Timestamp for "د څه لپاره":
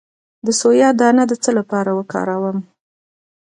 1.27-1.91